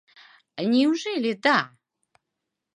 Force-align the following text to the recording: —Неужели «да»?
—Неужели 0.71 1.31
«да»? 1.43 1.57